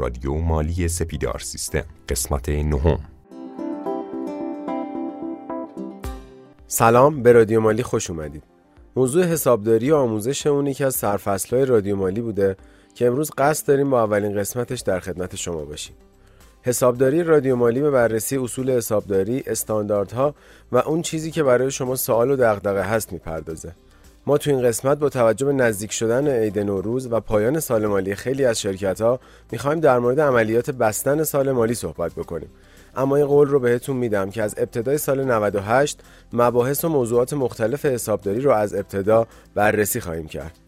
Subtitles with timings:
[0.00, 2.98] رادیو مالی سپیدار سیستم قسمت نهم.
[6.66, 8.42] سلام به رادیو مالی خوش اومدید.
[8.96, 12.56] موضوع حسابداری و آموزش اون یکی از سرفصلهای رادیو مالی بوده
[12.94, 15.96] که امروز قصد داریم با اولین قسمتش در خدمت شما باشیم.
[16.62, 20.34] حسابداری رادیو مالی به بررسی اصول حسابداری، استانداردها
[20.72, 23.74] و اون چیزی که برای شما سوال و دغدغه هست می‌پردازه.
[24.26, 28.14] ما تو این قسمت با توجه به نزدیک شدن عید نوروز و پایان سال مالی
[28.14, 29.20] خیلی از شرکت ها
[29.52, 32.50] می‌خوایم در مورد عملیات بستن سال مالی صحبت بکنیم.
[32.96, 36.00] اما این قول رو بهتون میدم که از ابتدای سال 98
[36.32, 40.58] مباحث و موضوعات مختلف حسابداری رو از ابتدا بررسی خواهیم کرد.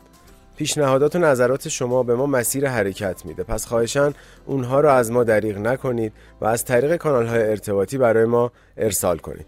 [0.56, 4.14] پیشنهادات و نظرات شما به ما مسیر حرکت میده پس خواهشان
[4.47, 9.19] اونها رو از ما دریغ نکنید و از طریق کانال های ارتباطی برای ما ارسال
[9.19, 9.47] کنید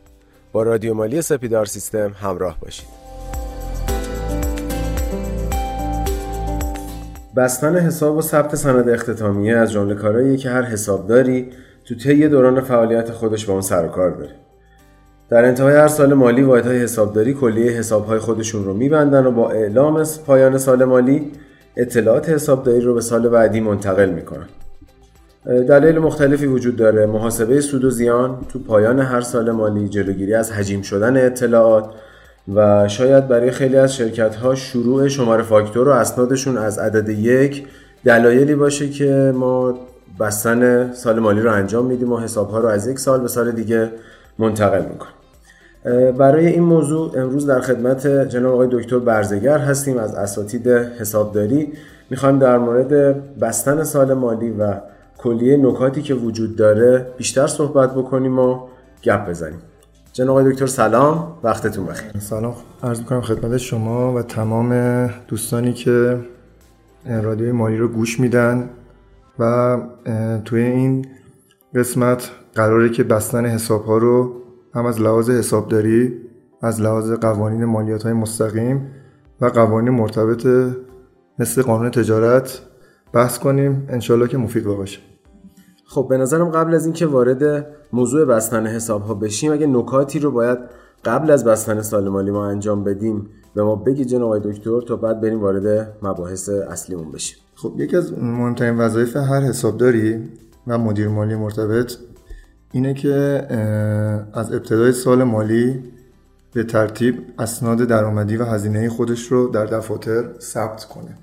[0.52, 3.03] با رادیو مالی سپیدار سیستم همراه باشید
[7.36, 11.50] بستن حساب و ثبت سند اختتامیه از جمله کارهاییه که هر حسابداری
[11.84, 14.30] تو طی دوران فعالیت خودش با اون سر و کار داره
[15.28, 20.04] در انتهای هر سال مالی واحدهای حسابداری کلیه حسابهای خودشون رو میبندن و با اعلام
[20.26, 21.32] پایان سال مالی
[21.76, 24.46] اطلاعات حسابداری رو به سال بعدی منتقل می‌کنن.
[25.68, 27.06] دلیل مختلفی وجود داره.
[27.06, 31.90] محاسبه سود و زیان تو پایان هر سال مالی جلوگیری از حجیم شدن اطلاعات
[32.54, 37.66] و شاید برای خیلی از شرکت ها شروع شماره فاکتور و اسنادشون از عدد یک
[38.04, 39.74] دلایلی باشه که ما
[40.20, 43.50] بستن سال مالی رو انجام میدیم و حساب ها رو از یک سال به سال
[43.50, 43.90] دیگه
[44.38, 45.14] منتقل می‌کنیم.
[46.18, 51.72] برای این موضوع امروز در خدمت جناب آقای دکتر برزگر هستیم از اساتید حسابداری.
[52.10, 52.90] می‌خوایم در مورد
[53.38, 54.74] بستن سال مالی و
[55.18, 58.60] کلیه نکاتی که وجود داره بیشتر صحبت بکنیم و
[59.02, 59.58] گپ بزنیم.
[60.14, 61.38] جناب آقای دکتر سلام.
[61.42, 62.18] وقتتون بخیر.
[62.18, 62.54] سلام.
[62.82, 66.20] عرض می‌کنم خدمت شما و تمام دوستانی که
[67.22, 68.70] رادیوی مالی رو گوش میدن
[69.38, 69.78] و
[70.44, 71.06] توی این
[71.74, 74.42] قسمت قراره که بستن حساب ها رو
[74.74, 76.20] هم از لحاظ حسابداری
[76.62, 78.90] از لحاظ قوانین مالیات های مستقیم
[79.40, 80.46] و قوانین مرتبط
[81.38, 82.60] مثل قانون تجارت
[83.12, 83.86] بحث کنیم.
[83.88, 85.00] انشالله که مفید باشه
[85.86, 90.30] خب به نظرم قبل از اینکه وارد موضوع بستن حساب ها بشیم اگه نکاتی رو
[90.30, 90.58] باید
[91.04, 95.20] قبل از بستن سال مالی ما انجام بدیم به ما بگید جناب دکتر تا بعد
[95.20, 97.38] بریم وارد مباحث اصلیمون بشیم.
[97.54, 100.28] خب یکی از مهمترین وظایف هر حسابداری
[100.66, 101.92] و مدیر مالی مرتبط
[102.72, 103.46] اینه که
[104.32, 105.82] از ابتدای سال مالی
[106.52, 111.18] به ترتیب اسناد درآمدی و هزینه خودش رو در دفاتر ثبت کنه.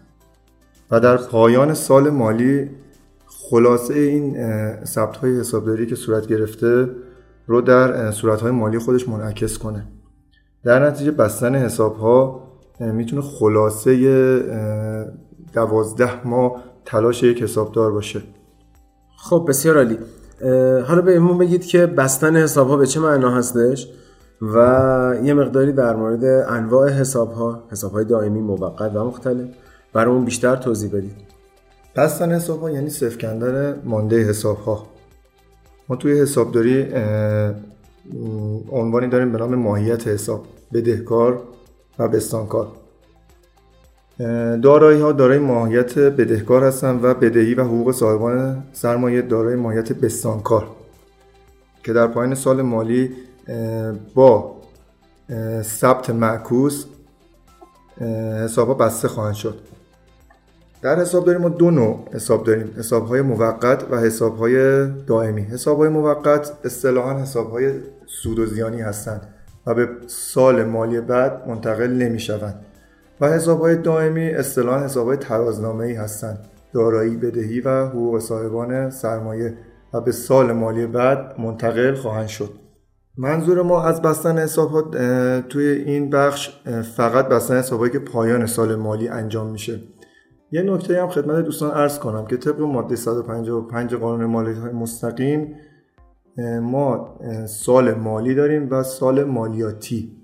[0.91, 2.69] و در پایان سال مالی
[3.49, 4.35] خلاصه این
[4.85, 6.89] ثبت های حسابداری که صورت گرفته
[7.47, 9.87] رو در صورت های مالی خودش منعکس کنه.
[10.63, 12.43] در نتیجه بستن حساب ها
[12.79, 13.93] می‌تونه خلاصه
[15.53, 18.21] دوازده ماه تلاش یک حسابدار باشه.
[19.17, 19.97] خب بسیار عالی.
[20.83, 23.87] حالا بهمون بگید که بستن حساب ها به چه معنا هستش
[24.41, 29.49] و یه مقداری در مورد انواع حساب ها حساب های دائمی موقت و مختلف
[29.93, 31.30] برامون بیشتر توضیح بدید.
[31.95, 34.87] بستن حساب ها یعنی صفر کندن مانده حساب ها
[35.89, 36.93] ما توی حسابداری
[38.71, 41.43] عنوانی داریم به نام ماهیت حساب بدهکار
[41.99, 42.67] و بستانکار.
[44.61, 50.67] دارایی ها دارای ماهیت بدهکار هستند و بدهی و حقوق صاحبان سرمایه دارای ماهیت بستانکار.
[51.83, 53.11] که در پایان سال مالی
[54.15, 54.55] با
[55.61, 56.85] ثبت معکوس
[58.43, 59.59] حساب ها بسته خواهند شد.
[60.81, 62.73] در حساب داریم ما دو نوع حساب داریم.
[62.77, 65.41] حساب های موقت و حساب های دائمی.
[65.41, 67.71] حساب های موقت اصطلاحا حساب های
[68.05, 69.27] سود و زیانی هستند
[69.67, 72.65] و به سال مالی بعد منتقل نمی شوند
[73.21, 76.39] و حسابهای دائمی اصطلاحا حسابهای ترازنامه ای هستند.
[76.73, 79.57] دارایی بدهی و حقوق صاحبان سرمایه
[79.93, 82.49] و به سال مالی بعد منتقل خواهند شد.
[83.17, 84.91] منظور ما از بستن حساب
[85.41, 86.61] توی این بخش
[86.95, 89.79] فقط بستن حساب که پایان سال مالی انجام میشه.
[90.51, 95.55] یه نکته هم خدمت دوستان عرض کنم که طبق ماده 155 قانون مالی مستقیم
[96.61, 100.17] ما سال مالی داریم و سال مالیاتی.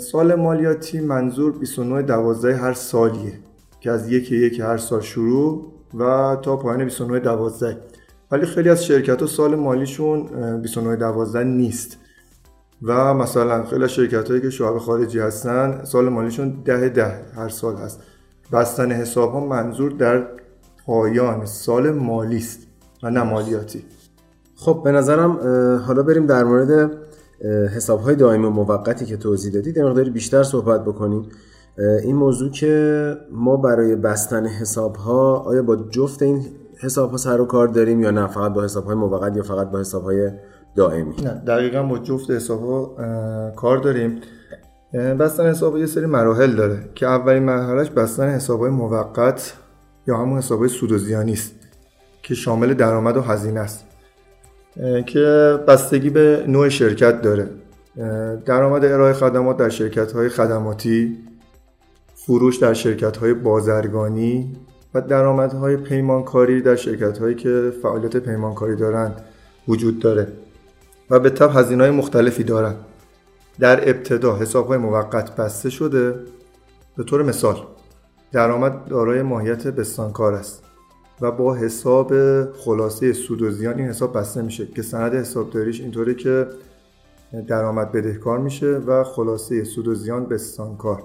[0.00, 3.32] سال مالیاتی منظور 29 دوازده هر سالیه
[3.80, 7.78] که از یک یک هر سال شروع و تا پایان 29 دوازده.
[8.30, 10.26] ولی خیلی از شرکت ها سال مالیشون
[10.62, 11.98] 29 دوازده نیست.
[12.82, 17.48] و مثلا خیلی از شرکت هایی که شعب خارجی هستن سال مالیشون ده ده هر
[17.48, 18.02] سال هست.
[18.52, 20.26] بستن حساب ها منظور در
[20.86, 22.66] پایان سال مالی است
[23.02, 23.84] و نه مالیاتی.
[24.56, 25.32] خب به نظرم
[25.86, 26.90] حالا بریم در مورد
[27.76, 31.28] حساب های دائمی و موقتی که توضیح دادید یه مقداری بیشتر صحبت بکنیم.
[32.04, 36.42] این موضوع که ما برای بستن حساب ها آیا با جفت این
[36.80, 39.70] حساب ها سر و کار داریم یا نه؟ فقط با حساب های موقت یا فقط
[39.70, 40.30] با حساب های
[40.76, 42.94] دائمی؟ نه دقیقا با جفت حساب ها
[43.56, 44.20] کار داریم.
[44.94, 49.52] بستن حساب یه سری مراحل داره که اولین مرحلهش بستن حساب های موقت
[50.06, 51.54] یا همون حساب های سود و زیانی است
[52.22, 53.84] که شامل درآمد و هزینه است.
[55.06, 57.48] که بستگی به نوع شرکت داره.
[58.44, 61.18] درآمد ارائه خدمات در شرکت های خدماتی
[62.14, 64.56] فروش در شرکت های بازرگانی
[64.94, 69.20] و درآمدهای پیمانکاری در شرکت هایی که فعالیت پیمانکاری دارند
[69.68, 70.26] وجود داره
[71.10, 72.76] و به تب هزینه های مختلفی دارند.
[73.60, 76.14] در ابتدا حساب های موقت بسته شده.
[76.96, 77.56] به طور مثال
[78.32, 80.64] درآمد دارای ماهیت بستانکار است
[81.20, 82.12] و با حساب
[82.52, 86.46] خلاصه سود و زیان این حساب بسته میشه که سند حسابداریش اینطوره که
[87.46, 91.02] درآمد بدهکار میشه و خلاصه سود و زیان بستانکار.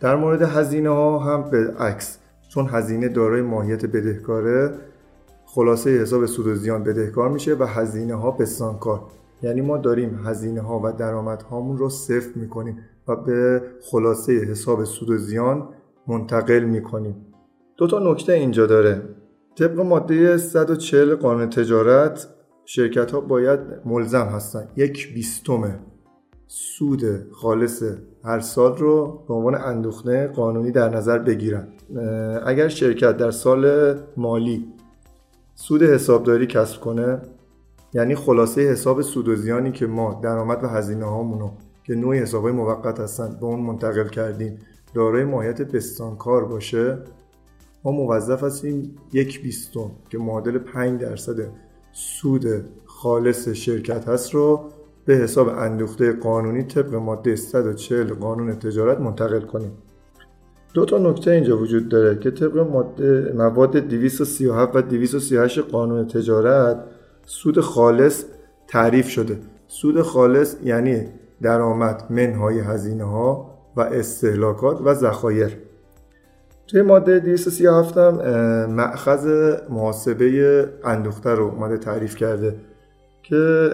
[0.00, 2.18] در مورد هزینه ها هم به عکس
[2.48, 4.74] چون هزینه دارای ماهیت بدهکاره
[5.46, 9.02] خلاصه حساب سود و زیان بدهکار میشه و هزینه ها بستانکار.
[9.42, 12.78] یعنی ما داریم هزینه ها و درآمد هامون رو صفر می‌کنیم
[13.08, 15.68] و به خلاصه حساب سود و زیان
[16.06, 17.26] منتقل می‌کنیم.
[17.76, 19.02] دو تا نکته اینجا داره.
[19.58, 22.26] طبق ماده 140 قانون تجارت
[22.64, 24.68] شرکت ها باید ملزم هستن.
[24.76, 25.78] یک بیستم
[26.46, 27.82] سود خالص
[28.24, 31.68] هر سال رو به عنوان اندوخته قانونی در نظر بگیرن.
[32.46, 34.66] اگر شرکت در سال مالی
[35.54, 37.18] سود حسابداری کسب کنه
[37.94, 41.50] یعنی خلاصه حساب سود و زیانی که ما درآمد و هزینه هامونو
[41.84, 44.58] که نوع حساب موقت هستن به اون منتقل کردیم
[44.94, 46.98] دارای ماهیت بستانکار باشه
[47.84, 51.48] ما موظف هستیم یک بیستم که معادل 5 درصد
[51.92, 52.46] سود
[52.84, 54.64] خالص شرکت هست رو
[55.04, 59.72] به حساب اندوخته قانونی طبق ماده 140 قانون تجارت منتقل کنیم.
[60.74, 66.84] دو تا نکته اینجا وجود داره که طبق ماده مواد 237 و 238 قانون تجارت
[67.26, 68.24] سود خالص
[68.66, 69.38] تعریف شده.
[69.68, 71.06] سود خالص یعنی
[71.42, 75.56] درآمد منهای هزینه ها و استهلاکات و ذخایر.
[76.66, 78.14] توی ماده 237 هم
[78.66, 79.26] مأخذ
[79.70, 82.56] محاسبه اندوخته رو اومده تعریف کرده
[83.22, 83.70] که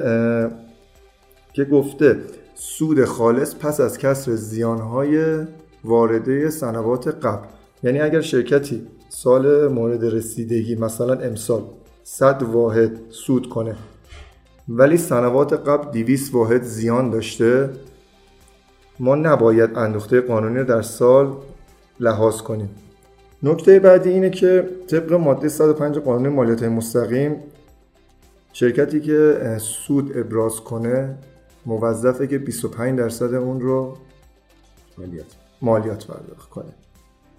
[1.52, 2.16] که گفته
[2.54, 5.44] سود خالص پس از کسر زیانهای
[5.84, 7.46] وارده سنوات قبل.
[7.82, 11.62] یعنی اگر شرکتی سال مورد رسیدگی مثلا امسال
[12.10, 13.76] 100 واحد سود کنه.
[14.68, 17.70] ولی سنوات قبل 200 واحد زیان داشته.
[19.00, 21.36] ما نباید اندوخته قانونی در سال
[22.00, 22.70] لحاظ کنیم.
[23.42, 27.36] نکته بعدی اینه که طبق ماده 105 قانون مالیات مستقیم
[28.52, 31.18] شرکتی که سود ابراز کنه
[31.66, 33.96] موظفه که 25 درصد اون رو
[34.98, 35.26] مالیات.
[35.62, 36.87] مالیات پرداخت کنه.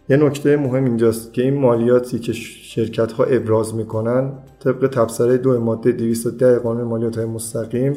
[0.09, 5.59] یه نکته مهم اینجاست که این مالیاتی که شرکت ها ابراز می‌کنن طبق تبصره دو
[5.59, 7.95] ماده 210 قانون مالیات های مستقیم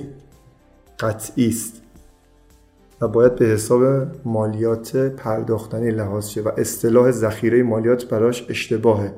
[1.01, 1.83] قطعی است
[3.01, 3.83] و باید به حساب
[4.25, 9.15] مالیات پرداختنی لحاظ شه و اصطلاح ذخیره مالیات براش اشتباهه.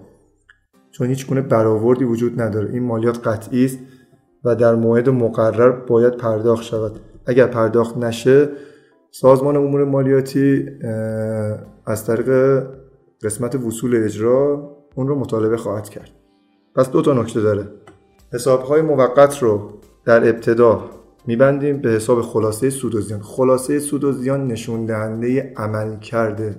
[0.90, 2.70] چون هیچ گونه برآوردی وجود نداره.
[2.70, 3.78] این مالیات قطعی است
[4.44, 7.00] و در موعد مقرر باید پرداخت شود.
[7.26, 8.48] اگر پرداخت نشه
[9.10, 10.68] سازمان امور مالیاتی
[11.86, 12.62] از طریق
[13.24, 16.10] قسمت وصول اجرا اون رو مطالبه خواهد کرد.
[16.74, 17.68] پس دو تا نکته داره.
[18.32, 19.70] حسابهای موقت رو
[20.04, 20.90] در ابتدا
[21.26, 26.56] میبندیم به حساب خلاصه سود و زیان خلاصه سود و زیان نشون دهنده عمل کرده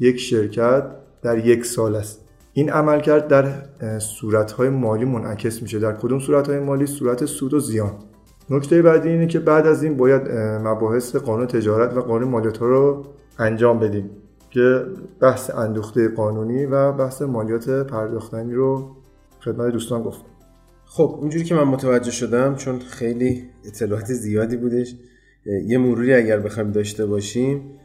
[0.00, 0.84] یک شرکت
[1.22, 2.20] در یک سال است.
[2.52, 3.52] این عملکرد در
[3.98, 5.78] صورتهای مالی منعکس میشه.
[5.78, 7.92] در کدوم صورتهای مالی؟ صورت سود و زیان
[8.50, 10.28] نکته بعدی اینه که بعد از این باید
[10.64, 13.04] مباحث قانون تجارت و قانون مالیات ها رو
[13.38, 14.10] انجام بدیم.
[14.50, 14.84] که
[15.20, 18.96] بحث اندوخته قانونی و بحث مالیات پرداختنی رو
[19.40, 20.24] خدمت دوستان گفتم.
[20.84, 24.94] خب اونجوری که من متوجه شدم چون خیلی اطلاعات زیادی بودش
[25.66, 27.80] یه مروری اگر بخوایم داشته باشیم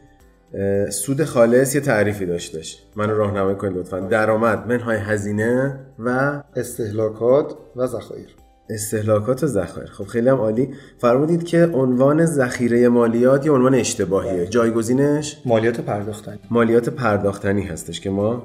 [0.90, 4.00] سود خالص یه تعریفی داشتش منو راهنمایی کنید لطفا.
[4.00, 8.45] درآمد منهای هزینه و استهلاکات و ذخایر.
[8.70, 9.88] استهلاکات و ذخایر.
[9.88, 10.68] خب خیلی هم عالی.
[10.98, 14.32] فرمودید که عنوان ذخیره مالیات یا عنوان اشتباهیه.
[14.32, 14.46] بله.
[14.46, 16.38] جایگزینش؟ مالیات پرداختنی.
[16.50, 18.42] مالیات پرداختنی هستش که ما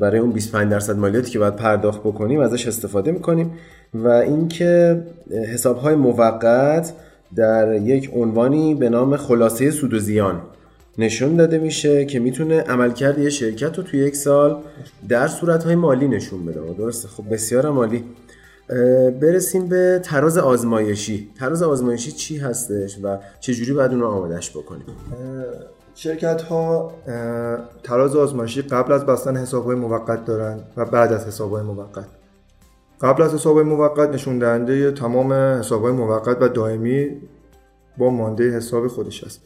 [0.00, 3.50] برای اون 25 درصد مالیاتی که باید پرداخت بکنیم ازش استفاده می‌کنیم
[3.94, 5.02] و اینکه
[5.52, 6.92] حساب های موقت
[7.36, 10.40] در یک عنوانی به نام خلاصه سود و زیان
[10.98, 14.56] نشون داده میشه که می‌تونه عملکرد یه شرکت رو توی یک سال
[15.08, 16.60] در صورت مالی نشون بده.
[16.78, 18.04] درسته؟ خب بسیار مالی
[19.20, 21.30] برسیم به تراز آزمایشی.
[21.38, 24.84] تراز آزمایشی چی هستش و چجوری باید اون رو آمادش بکنیم
[25.94, 26.92] شرکت ها
[27.82, 32.06] تراز آزمایشی قبل از بستن حساب های موقت دارن و بعد از حساب های موقت.
[33.00, 37.22] قبل از حساب موقت نشون دهنده تمام حساب های موقت و دائمی
[37.98, 39.40] با مانده حساب خودش است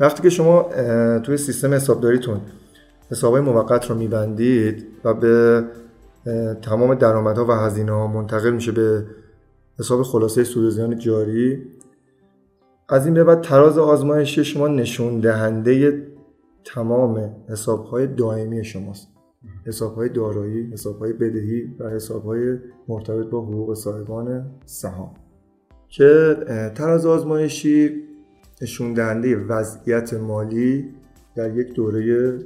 [0.00, 0.62] وقتی که شما
[1.22, 2.40] توی سیستم حسابداریتون
[3.10, 5.64] حساب های موقت رو میبندید و به
[6.62, 9.06] تمام درآمدها و هزینه ها منتقل میشه به
[9.78, 11.62] حساب خلاصه سود زیان جاری.
[12.88, 16.06] از این به بعد تراز آزمایشی شما نشون دهنده
[16.64, 19.08] تمام حساب های دائمی شماست.
[19.66, 22.58] حساب های دارایی، حساب های بدهی و حساب های
[22.88, 25.14] مرتبط با حقوق صاحبان سهام.
[25.88, 26.36] که
[26.74, 28.02] تراز آزمایشی
[28.62, 30.94] نشون دهنده وضعیت مالی
[31.36, 32.38] در یک دوره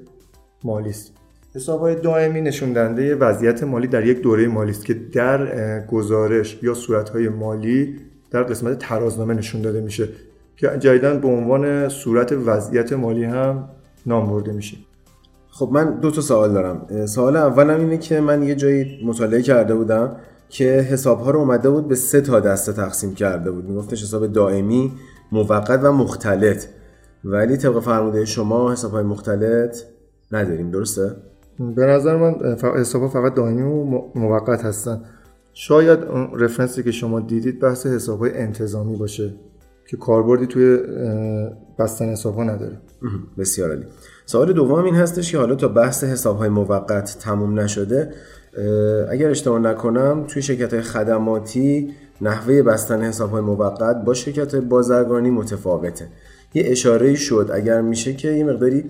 [0.64, 1.12] مالی است
[1.56, 6.58] حساب های دائمی نشون دهنده وضعیت مالی در یک دوره مالی است که در گزارش
[6.62, 7.96] یا صورت های مالی
[8.30, 10.08] در قسمت ترازنامه نشون داده میشه
[10.56, 13.68] که جدیدن به عنوان صورت وضعیت مالی هم
[14.06, 14.76] نام برده میشه.
[15.50, 17.06] خب من دو تا سوال دارم.
[17.06, 20.16] سوال اولم اینه که من یه جایی مطالعه کرده بودم
[20.48, 23.64] که حساب ها رو اومده بود به سه تا دسته تقسیم کرده بود.
[23.64, 24.92] میگفتش حساب دائمی
[25.32, 26.64] موقت و مختلط.
[27.24, 29.76] ولی طبق فرموده شما حساب های مختلط
[30.32, 30.70] نداریم.
[30.70, 31.16] درسته؟
[31.58, 35.00] به نظر من حساب فقط دائمی و موقت هستن.
[35.52, 39.34] شاید اون رفرنسی که شما دیدید بحث حساب های انتظامی باشه
[39.86, 40.78] که کاربردی توی
[41.78, 42.78] بستن حساب ها نداره
[43.38, 43.84] بسیار عالی.
[44.26, 48.10] سوال دوم این هستش که حالا تا بحث حساب های موقت تموم نشده
[49.10, 55.30] اگر اشتباه نکنم توی شرکت های خدماتی نحوه بستن حساب های موقت با شرکت بازرگانی
[55.30, 56.08] متفاوته.
[56.54, 57.50] یه اشاره شد.
[57.54, 58.84] اگر میشه که یه مقداری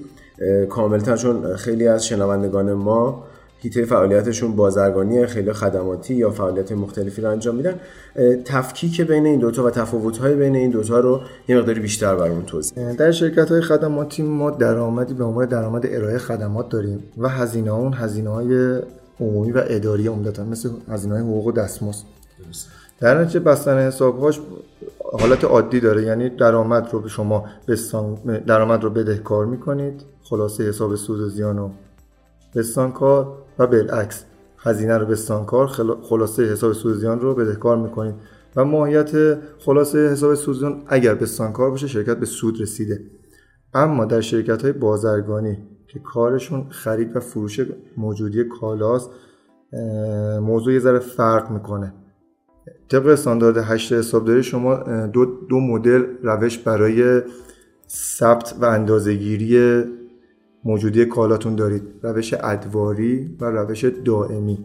[0.69, 3.25] کاملتر چون خیلی از شنوندگان ما
[3.59, 7.81] هیته فعالیتشون بازرگانی خیلی خدماتی یا فعالیت مختلفی رو انجام میدن.
[8.45, 12.93] تفکیک بین این دوتا و تفاوت‌های بین این دوتا رو یه مقداری بیشتر برامون توضیح
[12.93, 17.93] در شرکت های خدماتی ما درآمدی به عنوان درآمد ارائه خدمات داریم و هزینه اون
[17.93, 18.79] هزینه های
[19.21, 22.05] عمومی و اداری عمدتا مثل هزینه های حقوق و دستمزد
[23.05, 24.41] در نتیجه بستن حسابهاش
[25.13, 26.03] حالت عادی داره.
[26.03, 27.45] یعنی درآمد رو به شما
[28.47, 30.05] درآمد رو بدهکار می‌کنید.
[30.23, 31.71] خلاصه حساب سود و زیان و
[32.55, 34.25] بستانکار و بالعکس
[34.59, 35.67] هزینه رو بستانکار
[36.03, 38.15] خلاصه حساب سود زیان رو بدهکار می‌کنید.
[38.57, 43.01] و ماهیت خلاصه حساب سود زیان اگر بستانکار باشه شرکت به سود رسیده.
[43.75, 45.59] اما در شرکت های بازرگانی
[45.89, 47.61] که کارشون خرید و فروش
[47.97, 49.11] موجودی کالاست
[50.41, 51.95] موضوع یه ذره فرق می‌کنه.
[52.89, 54.77] طبق استاندارد هشت حسابداری شما
[55.07, 57.23] دو, دو مدل روش برای
[57.89, 59.85] ثبت و اندازهگیری
[60.65, 61.83] موجودی کالاتون دارید.
[62.03, 64.59] روش ادواری و روش دائمی.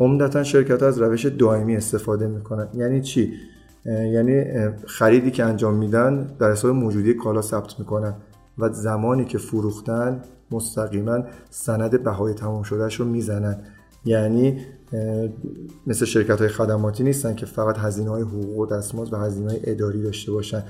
[0.00, 2.68] عمدتا شرکت از روش دائمی استفاده می‌کنن.
[2.74, 3.32] یعنی چی؟
[3.86, 4.44] یعنی
[4.86, 8.14] خریدی که انجام میدن در حساب موجودی کالا ثبت می‌کنن
[8.58, 10.20] و زمانی که فروختن
[10.50, 11.18] مستقیما
[11.50, 13.58] سند بهای تمام شدهش رو می‌زنن.
[14.04, 14.60] یعنی
[15.86, 19.60] مثل شرکت های خدماتی نیستن که فقط هزینه های حقوق و دستمزد و هزینه های
[19.64, 20.64] اداری داشته باشن.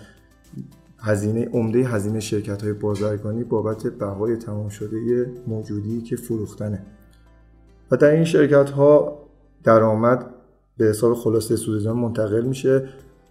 [0.98, 6.86] هزینه عمده هزینه شرکت های بازرگانی بابت بهای تمام شده موجودی که فروختنه.
[7.90, 9.18] و در این شرکت ها
[9.64, 10.26] درآمد
[10.76, 12.88] به حساب خلاصه سود منتقل میشه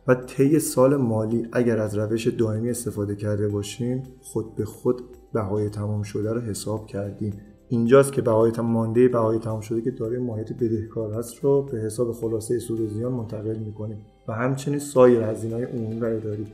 [0.08, 5.02] و طی سال مالی اگر از روش دائمی استفاده کرده باشیم خود به خود
[5.34, 7.34] بهای تمام شده رو حساب کردیم.
[7.70, 11.78] اینجاست که بهای تمام مانده بهای تمام شده که دارای ماهیت بدهکار هست رو به
[11.78, 13.98] حساب خلاصه سود و زیان منتقل می‌کنیم
[14.28, 16.48] و همچنین سایر هزینه‌های عمومی و اداری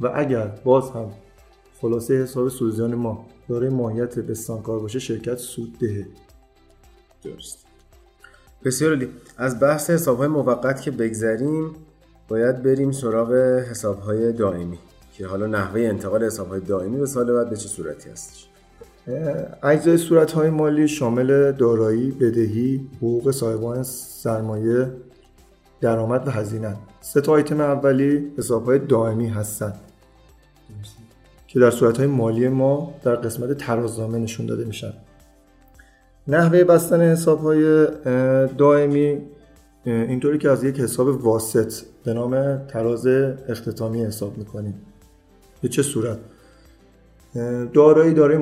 [0.00, 1.10] و اگر باز هم
[1.80, 6.06] خلاصه حساب سود ما دارای ماهیت بستانکار باشه شرکت سود دهه
[7.24, 7.66] درست.
[8.64, 9.08] بسیار عالی.
[9.36, 11.70] از بحث حساب های موقت که بگذریم
[12.28, 13.32] باید بریم سراغ
[13.70, 14.78] حساب های دائمی
[15.12, 18.47] که حالا نحوه انتقال حساب های دائمی به سال بعد به چه صورتی هستش؟
[19.62, 24.90] اجزای صورت های مالی شامل دارایی، بدهی، حقوق صاحبان سرمایه،
[25.80, 26.76] درآمد و هزینه.
[27.00, 29.80] سه تا آیتم اولی حساب های دائمی هستند
[31.46, 34.92] که در صورت های مالی ما در قسمت ترازنامه نشون داده میشن.
[36.28, 37.86] نحوه بستن حساب های
[38.58, 39.20] دائمی
[39.84, 41.72] اینطوری که از یک حساب واسط
[42.04, 43.06] به نام تراز
[43.48, 44.74] اختتامی حساب می‌کنیم
[45.62, 46.18] به چه صورت
[47.72, 48.38] دارایی دارای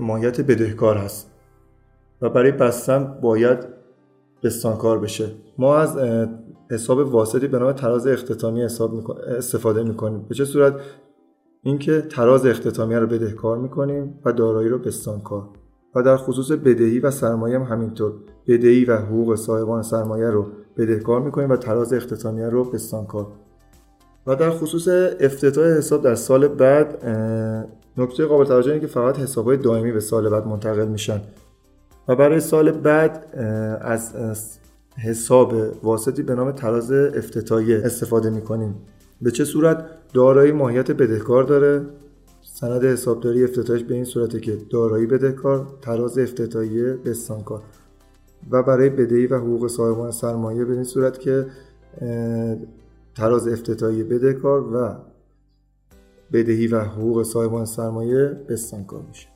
[0.00, 1.30] ماهیت بدهکار هست
[2.22, 3.58] و برای بستن باید
[4.42, 5.26] بستانکار بشه.
[5.58, 5.98] ما از
[6.70, 10.24] حساب واسطی به نام تراز اختتامی حساب استفاده می‌کنیم.
[10.28, 10.74] به چه صورت؟
[11.62, 15.48] اینکه تراز اختتامی رو بدهکار می‌کنیم و دارایی رو بستانکار.
[15.94, 18.12] و در خصوص بدهی و سرمایه هم همینطور.
[18.46, 23.26] بدهی و حقوق صاحبان سرمایه رو بدهکار می‌کنیم و تراز اختتامیه رو بستانکار.
[24.26, 24.88] و در خصوص
[25.20, 27.04] افتتاح حساب در سال بعد
[28.00, 31.20] نکته قابل توجه اینه که فقط حسابهای دائمی به سال بعد منتقل میشن.
[32.08, 33.36] و برای سال بعد
[33.80, 34.14] از
[34.96, 38.74] حساب واسطی به نام تراز افتتاحیه استفاده می‌کنیم.
[39.22, 41.86] به چه صورت؟ دارایی ماهیت بدهکار داره.
[42.42, 47.62] سند حسابداری افتتاحش به این صورته که دارایی بدهکار تراز افتتاحیه بستانکار.
[48.50, 51.46] و برای بدهی و حقوق صاحبان سرمایه به این صورت که
[53.16, 54.94] تراز افتتاحیه بدهکار و
[56.32, 59.28] بدهی و حقوق صاحبان سرمایه بستانکار میشه.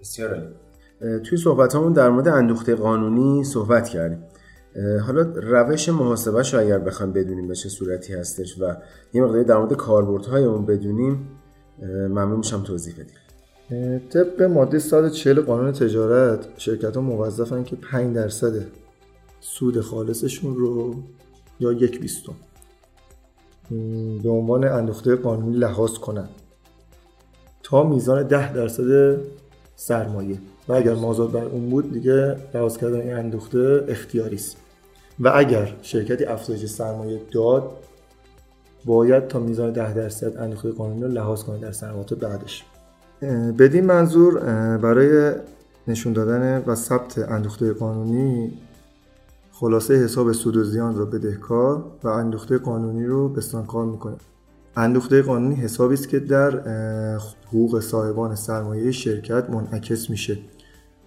[0.00, 1.20] بسیار عالی.
[1.20, 4.24] توی صحبت همون در مورد اندوخته قانونی صحبت کردیم.
[5.06, 8.76] حالا روش محاسبه اگر بخوام بدونیم به چه صورتی هستش و
[9.12, 11.28] یه مقداری در مورد کاربردهای اون بدونیم
[11.82, 18.66] ممنون میشم توضیح بدیم طبق ماده 140 قانون تجارت شرکت ها موظفن که 5 درصد
[19.40, 20.94] سود خالصشون رو
[21.60, 22.34] یا یک بیستم
[24.22, 26.28] به عنوان اندوخته قانونی لحاظ کنن.
[27.62, 29.16] تا میزان 10 درصد
[29.76, 30.38] سرمایه.
[30.68, 34.56] و اگر مازاد بر اون بود دیگه لحاظ کردن این اندوخته اختیاری است.
[35.20, 37.70] و اگر شرکتی افزایش سرمایه داد
[38.84, 42.64] باید تا میزان 10 درصد اندوخته قانونی رو لحاظ کنه در سنوات بعدش.
[43.58, 44.38] بدین منظور
[44.78, 45.34] برای
[45.88, 48.52] نشون دادن و ثبت اندوخته قانونی
[49.62, 54.16] خلاصه حساب سود و زیان رو بدهکار و اندوخته قانونی رو بستانکار می‌کنه.
[54.76, 56.60] اندوخته قانونی حسابی است که در
[57.48, 60.38] حقوق صاحبان سرمایه شرکت منعکس میشه.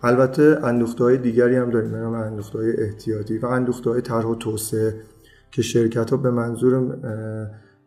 [0.01, 4.35] البته اندوخته های دیگری هم داریم به اندوخته های احتیاطی و اندوخته های طرح و
[4.35, 4.95] توسعه
[5.51, 6.97] که شرکت ها به منظور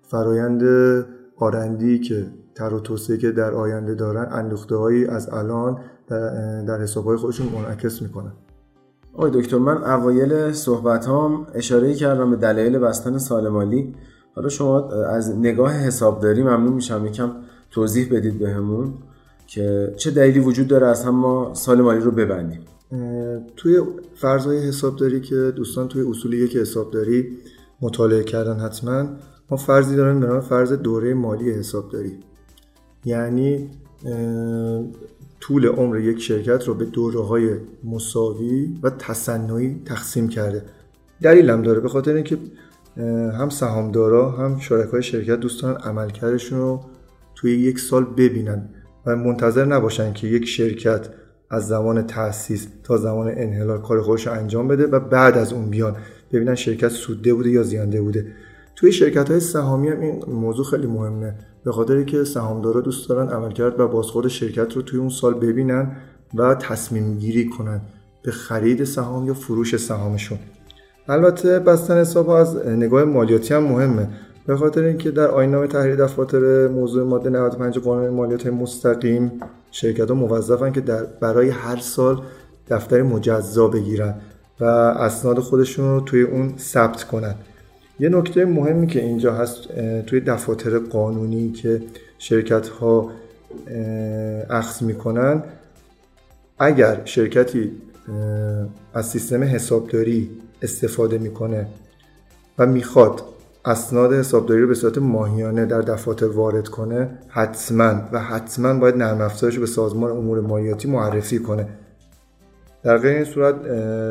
[0.02, 0.62] فرایند
[1.36, 5.80] آرندی که تر و توسعه که در آینده دارن اندوخته هایی از الان
[6.66, 8.32] در حساب های خودشون منعکس می‌کنن.
[9.18, 13.94] آقای دکتر من اوایل صحبت هم اشاره کردم به دلایل بستن سال مالی
[14.34, 17.06] حالا شما از نگاه حسابداری ممنون میشم.
[17.06, 17.30] یکم
[17.70, 18.94] توضیح بدید بهمون
[19.46, 22.60] که چه دلیلی وجود داره از هم ما سال مالی رو ببندیم.
[23.56, 23.82] توی
[24.14, 27.38] فرضای حسابداری که دوستان توی اصول یک حسابداری
[27.80, 29.06] مطالعه کردن حتما
[29.50, 32.18] ما فرضی داریم به نام فرض دوره مالی حسابداری.
[33.04, 33.70] یعنی
[35.40, 37.50] طول عمر یک شرکت رو به دوره های
[37.84, 40.62] مساوی و تصنعی تقسیم کرده.
[41.22, 42.38] دلیل هم داره به خاطر اینکه
[43.38, 46.80] هم سهامدارا هم شرکای شرکت دوستان عملکردشون رو
[47.34, 48.68] توی یک سال ببینن
[49.06, 51.08] و منتظر نباشن که یک شرکت
[51.50, 55.70] از زمان تأسیس تا زمان انحلال کار خودش رو انجام بده و بعد از اون
[55.70, 55.96] بیان
[56.32, 58.32] ببینن شرکت سوده بوده یا زیانده بوده.
[58.76, 61.34] توی شرکت های سهامی هم این موضوع خیلی مهمه.
[61.64, 65.96] به خاطری که سهامدارا دوست دارن عملکرد و بازخورد شرکت رو توی اون سال ببینن
[66.34, 67.80] و تصمیم گیری کنن
[68.22, 70.38] به خرید سهام یا فروش سهامشون.
[71.08, 74.08] البته بستن حساب از نگاه مالیاتی هم مهمه.
[74.46, 79.32] به خاطر اینکه در آیین تحریر دفاتر موضوع ماده 95 قانون مالیات مستقیم
[79.70, 82.22] شرکت ها موظفن که در برای هر سال
[82.68, 84.14] دفتر مجزا بگیرن
[84.60, 87.34] و اسناد خودشون رو توی اون ثبت کنن.
[88.00, 89.68] یه نکته مهمی که اینجا هست
[90.06, 91.82] توی دفاتر قانونی که
[92.18, 93.10] شرکت ها
[94.50, 95.42] اخذ می‌کنن
[96.58, 97.72] اگر شرکتی
[98.94, 100.30] از سیستم حسابداری
[100.62, 101.66] استفاده می‌کنه
[102.58, 103.22] و می‌خواد
[103.64, 109.20] اسناد حسابداری رو به صورت ماهیانه در دفاتر وارد کنه حتما و حتما باید نرم
[109.20, 111.68] افزارش به سازمان امور مالیاتی معرفی کنه.
[112.82, 113.62] در غیر این صورت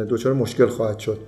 [0.10, 1.20] دچار مشکل خواهد شد.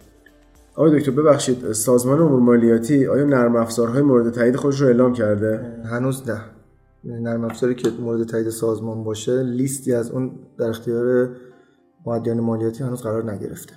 [0.79, 5.81] آقای دکتر ببخشید سازمان امور مالیاتی آیا نرم افزارهای مورد تایید خودش رو اعلام کرده؟
[5.91, 6.41] هنوز نه.
[7.03, 11.29] نرم افزاری که مورد تایید سازمان باشه لیستی از اون در اختیار
[12.05, 13.73] معدیان مالیاتی هنوز قرار نگرفته.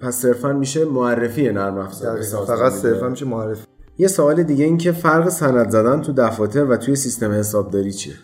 [0.00, 3.66] پس صرفا میشه معرفی نرم افزار فقط صرفا میشه معرفی.
[3.98, 8.14] یه سوال دیگه این که فرق سند زدن تو دفاتر و توی سیستم حسابداری چیه؟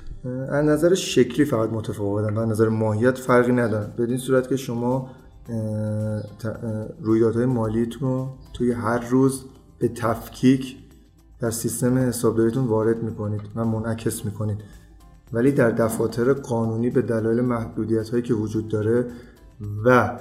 [0.49, 5.11] از نظر شکلی فقط متفاوتن و از نظر ماهیت فرقی ندارن بدین صورت که شما
[7.00, 9.44] رویدادهای مالیتون رو توی هر روز
[9.78, 10.76] به تفکیک
[11.40, 13.40] در سیستم حسابداریتون وارد می‌کنید.
[13.56, 14.58] و منعکس می‌کنید.
[15.32, 19.06] ولی در دفاتر قانونی به دلایل محدودیت هایی که وجود داره
[19.84, 20.18] و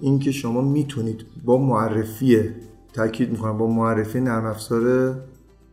[0.00, 2.50] اینکه شما می‌تونید با معرفی
[2.92, 5.14] تاکید می‌کنم با معرفی نرم افزار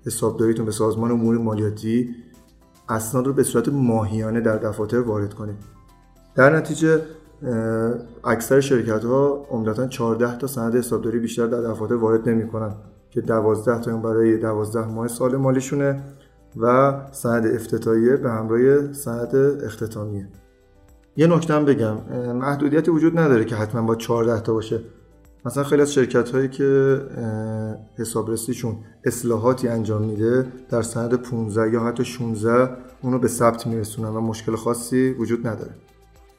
[0.05, 2.15] حسابداریتون به سازمان امور مالیاتی
[2.89, 5.55] اسناد رو به صورت ماهیانه در دفاتر وارد کنید.
[6.35, 7.01] در نتیجه
[8.23, 12.75] اکثر شرکت ها عمدتا 14 تا سند حسابداری بیشتر در دفاتر وارد نمی‌کنن
[13.09, 16.03] که 12 تا برای 12 ماه سال مالیشونه
[16.57, 20.27] و سند افتتاحیه به همراه سند اختتامیه.
[21.15, 21.95] یه نکته بگم
[22.33, 24.79] محدودیتی وجود نداره که حتما با 14 تا باشه.
[25.45, 26.99] مثلا خیلی از شرکت هایی که
[27.97, 28.75] حسابرسیشون
[29.05, 32.69] اصلاحاتی انجام میده در سند 15 یا حتی 16
[33.01, 35.71] اونو به ثبت میرسونن و مشکل خاصی وجود نداره.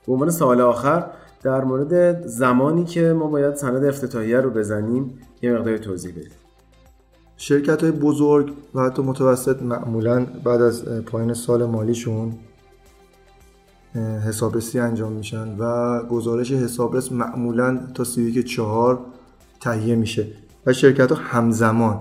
[0.07, 1.07] به عنوان سوال آخر
[1.43, 6.33] در مورد زمانی که ما باید سند افتتاحیه رو بزنیم یه مقدار توضیح بدید.
[7.37, 12.33] شرکت های بزرگ و حتی متوسط معمولا بعد از پایان سال مالیشون
[14.29, 18.99] حسابرسی انجام میشن و گزارش حسابرس معمولا تا سی چهار
[19.61, 20.27] تهیه میشه
[20.67, 22.01] و شرکت ها همزمان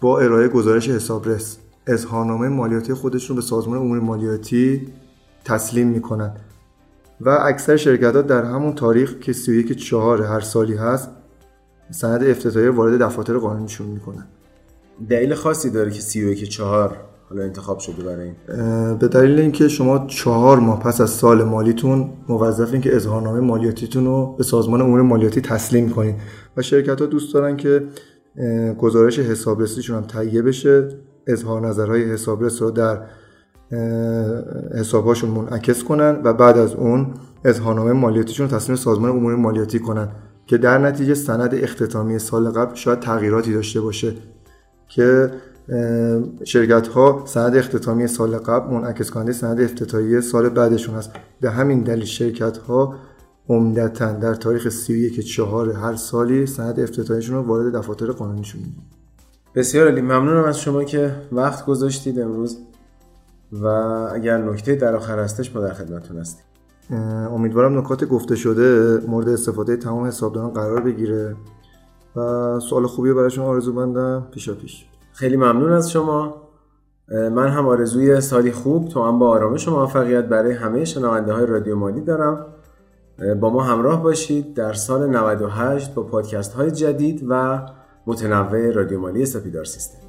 [0.00, 4.88] با ارائه گزارش حسابرس اظهارنامه مالیاتی خودشون به سازمان امور مالیاتی
[5.44, 6.36] تسلیم می‌کنن.
[7.24, 11.10] و اکثر شرکت ها در همون تاریخ که 31 چهار هر سالی هست
[11.90, 14.26] سند افتتاحیه وارد دفاتر قانونیشون می‌کنن.
[15.08, 16.96] دلیل خاصی داره که 31 چهار
[17.28, 18.98] حالا انتخاب شده برای این.
[18.98, 24.34] به دلیل اینکه شما چهار ماه پس از سال مالیتون موظفین که اظهارنامه مالیاتیتون رو
[24.38, 26.14] به سازمان امور مالیاتی تسلیم کنید
[26.56, 27.82] و شرکت ها دوست دارن که
[28.78, 30.88] گزارش حسابرسیشون هم تهیه بشه
[31.26, 33.02] اظهار نظرهای حسابرس رو در
[34.74, 37.06] حسابهاشون منعکس کنن و بعد از اون
[37.44, 40.08] اظهارنامه مالیاتیشون تسلیم سازمان امور مالیاتی کنن
[40.46, 44.14] که در نتیجه سند اختتامی سال قبل شاید تغییراتی داشته باشه
[44.88, 45.30] که
[46.44, 51.80] شرکت ها سند اختتامی سال قبل منعکس کننده سند افتتاحیه سال بعدشون هست به همین
[51.80, 52.94] دلیل شرکت ها
[53.48, 58.60] عمدتا در تاریخ 31 چهار هر سالی سند افتتاحیشون رو وارد دفاتر قانونیشون
[59.54, 60.00] بسیار عالی.
[60.00, 62.58] ممنونم از شما که وقت گذاشتید امروز.
[63.52, 63.66] و
[64.12, 66.44] اگر نکته در آخر هستش ما در خدمتتون هستیم.
[67.30, 71.36] امیدوارم نکات گفته شده مورد استفاده تمام حسابداران قرار بگیره
[72.16, 76.42] و سوال خوبی براشون آرزو بندم پیشا پیش خیلی ممنون از شما.
[77.08, 81.46] من هم آرزوی سالی خوب تو هم با آرامش و موفقیت برای همه شنونده های
[81.46, 82.46] رادیو مالی دارم.
[83.40, 87.62] با ما همراه باشید در سال 98 با پادکست های جدید و
[88.06, 90.01] متنوع رادیو مالی سپیدار سیستم.